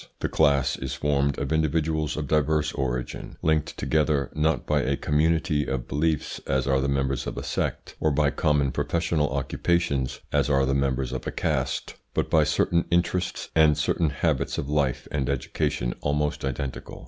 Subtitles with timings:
[0.19, 5.67] The CLASS is formed of individuals of diverse origin, linked together not by a community
[5.67, 10.49] of beliefs, as are the members of a sect, or by common professional occupations, as
[10.49, 15.07] are the members of a caste, but by certain interests and certain habits of life
[15.11, 16.99] and education almost identical.